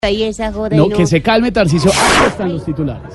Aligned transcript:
Ahí 0.00 0.22
esa 0.22 0.52
joda 0.52 0.76
y 0.76 0.78
No, 0.78 0.88
que 0.88 1.08
se 1.08 1.20
calme, 1.20 1.50
Tarcicio. 1.50 1.90
Aquí 1.90 2.26
están 2.28 2.52
los 2.52 2.64
titulares. 2.64 3.14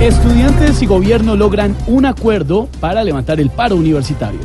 Estudiantes 0.00 0.82
y 0.82 0.86
gobierno 0.86 1.34
logran 1.34 1.74
un 1.86 2.04
acuerdo 2.04 2.68
para 2.78 3.02
levantar 3.04 3.40
el 3.40 3.48
paro 3.48 3.76
universitario. 3.76 4.40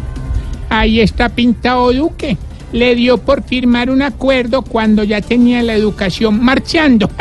Ahí 0.69 1.01
está 1.01 1.27
pintado 1.27 1.91
Duque. 1.91 2.37
Le 2.71 2.95
dio 2.95 3.17
por 3.17 3.43
firmar 3.43 3.89
un 3.89 4.03
acuerdo 4.03 4.61
cuando 4.61 5.03
ya 5.03 5.19
tenía 5.19 5.61
la 5.61 5.73
educación 5.73 6.41
marchando. 6.41 7.09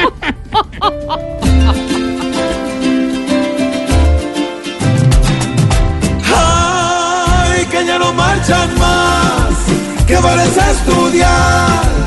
Ay, 6.32 7.64
que 7.72 7.84
ya 7.84 7.98
no 7.98 8.12
marchan 8.12 8.78
más, 8.78 9.66
que 10.06 10.14
vales 10.14 10.56
a 10.56 10.70
estudiar, 10.70 12.05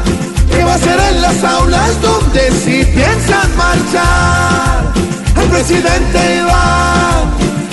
va 0.70 0.76
a 0.76 0.78
ser 0.78 1.00
en 1.00 1.22
las 1.22 1.44
aulas 1.44 2.02
donde 2.02 2.52
sí 2.52 2.86
piensan 2.94 3.58
marchar. 3.58 4.94
Al 5.36 5.48
presidente 5.50 6.20
Iván, 6.38 7.30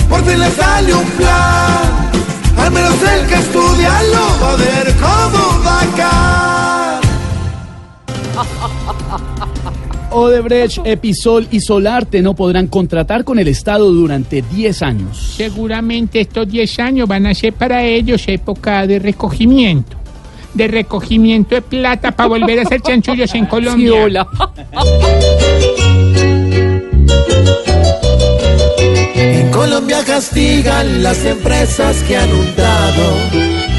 por 0.09 0.23
fin 0.25 0.39
le 0.39 0.49
sale 0.51 0.93
un 0.95 1.05
plan, 1.11 2.09
al 2.57 2.71
menos 2.71 2.95
el 3.03 3.27
que 3.27 3.35
estudia 3.35 4.01
lo 4.13 4.39
va 4.41 4.51
a 4.51 4.55
ver 4.55 4.95
como 4.95 5.63
va 5.63 5.81
a 5.81 5.85
caer. 5.99 7.07
Odebrecht, 10.09 10.79
Episol 10.85 11.47
y 11.51 11.59
Solarte 11.59 12.21
no 12.23 12.33
podrán 12.33 12.67
contratar 12.67 13.23
con 13.23 13.37
el 13.37 13.47
Estado 13.49 13.91
durante 13.91 14.41
10 14.41 14.81
años. 14.81 15.33
Seguramente 15.35 16.21
estos 16.21 16.47
10 16.47 16.79
años 16.79 17.07
van 17.07 17.27
a 17.27 17.35
ser 17.35 17.53
para 17.53 17.83
ellos 17.83 18.23
época 18.27 18.87
de 18.87 18.97
recogimiento. 18.97 19.97
De 20.57 20.67
recogimiento 20.67 21.53
de 21.53 21.61
plata 21.61 22.11
para 22.11 22.29
volver 22.29 22.57
a 22.57 22.61
hacer 22.63 22.81
chanchullos 22.81 23.31
en 23.35 23.45
Colombia. 23.53 24.25
En 29.15 29.51
Colombia 29.51 29.99
castigan 30.03 31.03
las 31.03 31.23
empresas 31.25 31.97
que 32.07 32.17
han 32.17 32.33
hurtado 32.33 33.03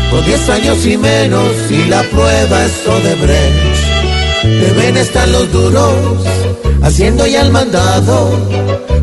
con 0.08 0.24
10 0.24 0.48
años 0.50 0.86
y 0.86 0.96
menos 0.96 1.50
y 1.68 1.84
la 1.86 2.02
prueba 2.04 2.64
es 2.64 2.86
Odebrecht. 2.86 4.44
Deben 4.44 4.96
estar 4.98 5.26
los 5.30 5.50
duros 5.50 6.24
haciendo 6.82 7.26
ya 7.26 7.42
el 7.42 7.50
mandado 7.50 8.30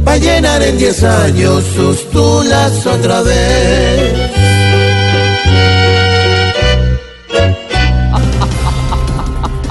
para 0.06 0.18
llenar 0.18 0.62
en 0.64 0.78
10 0.78 1.04
años 1.04 1.62
sus 1.76 2.10
tulas 2.10 2.86
otra 2.88 3.22
vez. 3.22 4.25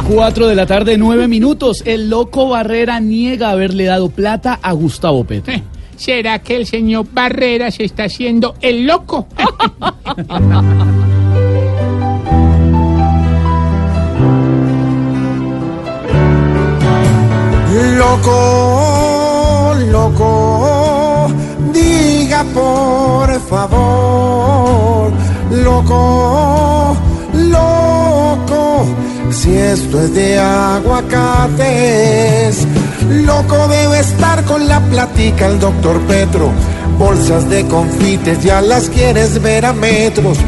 Cuatro 0.08 0.46
de 0.46 0.54
la 0.54 0.66
tarde, 0.66 0.98
nueve 0.98 1.28
minutos. 1.28 1.82
El 1.86 2.10
loco 2.10 2.48
Barrera 2.50 3.00
niega 3.00 3.50
haberle 3.50 3.84
dado 3.84 4.10
plata 4.10 4.58
a 4.62 4.72
Gustavo 4.72 5.24
Petro. 5.24 5.54
Eh, 5.54 5.62
¿Será 5.96 6.40
que 6.40 6.56
el 6.56 6.66
señor 6.66 7.06
Barrera 7.12 7.70
se 7.70 7.84
está 7.84 8.04
haciendo 8.04 8.54
el 8.60 8.86
loco? 8.86 9.26
Loco, 17.96 19.74
loco, 19.90 21.28
diga 21.72 22.44
por 22.54 23.40
favor, 23.40 25.12
loco, 25.50 26.63
si 29.44 29.56
esto 29.56 30.00
es 30.00 30.14
de 30.14 30.38
aguacates, 30.38 31.56
loco 33.26 33.68
debe 33.68 34.00
estar 34.00 34.42
con 34.44 34.66
la 34.66 34.80
platica 34.80 35.46
el 35.48 35.60
doctor 35.60 36.00
Petro. 36.02 36.50
Bolsas 36.98 37.50
de 37.50 37.66
confites 37.66 38.42
ya 38.42 38.62
las 38.62 38.88
quieres 38.88 39.42
ver 39.42 39.66
a 39.66 39.74
metros, 39.74 40.38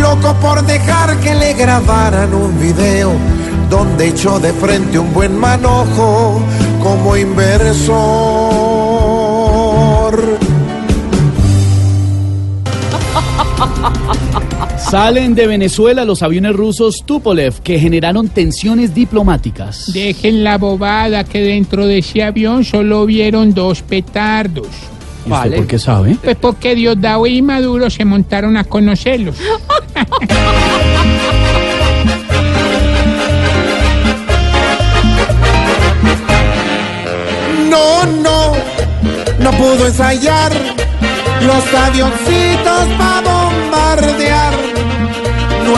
loco 0.00 0.34
por 0.42 0.62
dejar 0.66 1.16
que 1.20 1.34
le 1.34 1.54
grabaran 1.54 2.34
un 2.34 2.58
video 2.60 3.12
donde 3.70 4.08
echó 4.08 4.38
de 4.38 4.52
frente 4.52 4.98
un 4.98 5.14
buen 5.14 5.34
manojo 5.34 6.42
como 6.82 7.16
inversor. 7.16 8.21
Salen 14.78 15.34
de 15.34 15.46
Venezuela 15.46 16.04
los 16.04 16.22
aviones 16.22 16.54
rusos 16.54 17.02
Tupolev 17.06 17.60
que 17.62 17.78
generaron 17.78 18.28
tensiones 18.28 18.94
diplomáticas. 18.94 19.92
Dejen 19.92 20.44
la 20.44 20.58
bobada 20.58 21.24
que 21.24 21.40
dentro 21.40 21.86
de 21.86 21.98
ese 21.98 22.22
avión 22.22 22.64
solo 22.64 23.06
vieron 23.06 23.54
dos 23.54 23.82
petardos. 23.82 24.68
¿Y 25.26 25.32
usted 25.32 25.56
por 25.56 25.66
qué 25.66 25.78
sabe? 25.78 26.16
Pues 26.22 26.36
porque 26.36 26.74
Diosdado 26.74 27.26
y 27.26 27.40
Maduro 27.42 27.88
se 27.90 28.04
montaron 28.04 28.56
a 28.56 28.64
conocerlos. 28.64 29.36
No, 37.70 38.04
no, 38.04 38.52
no 39.38 39.50
pudo 39.52 39.86
ensayar 39.86 40.52
los 41.46 41.74
avioncitos 41.74 42.88
bombardear 42.98 43.41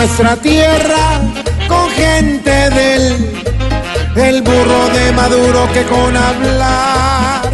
nuestra 0.07 0.37
tierra 0.37 1.19
con 1.67 1.89
gente 1.93 2.51
del 2.51 3.43
el 4.17 4.43
burro 4.43 4.89
de 4.93 5.13
Maduro 5.13 5.67
que 5.73 5.83
con 5.85 6.15
hablar 6.15 7.51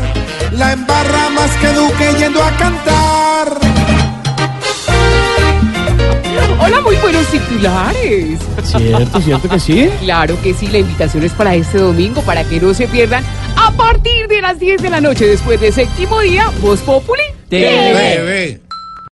la 0.51 0.73
embarra 0.73 1.31
más 1.31 1.49
que 1.59 1.69
Duque 1.69 2.13
yendo 2.19 2.43
a 2.43 2.51
cantar. 2.57 3.57
Hola, 6.59 6.81
muy 6.81 6.97
buenos 6.97 7.25
titulares. 7.29 8.41
Cierto, 8.65 9.21
cierto 9.21 9.49
que 9.49 9.61
sí. 9.61 9.89
Claro 10.01 10.37
que 10.43 10.53
sí, 10.53 10.67
la 10.67 10.79
invitación 10.79 11.23
es 11.23 11.33
para 11.33 11.55
este 11.55 11.79
domingo, 11.79 12.21
para 12.23 12.43
que 12.43 12.61
no 12.61 12.75
se 12.75 12.89
pierdan 12.89 13.23
a 13.55 13.71
partir 13.71 14.27
de 14.27 14.43
las 14.43 14.59
10 14.59 14.83
de 14.83 14.91
la 14.91 15.01
noche, 15.01 15.25
después 15.25 15.61
de 15.61 15.71
séptimo 15.71 16.19
día, 16.19 16.51
Voz 16.61 16.81
Populi 16.81 17.23
TV. 17.49 17.93
Bebé. 17.95 18.70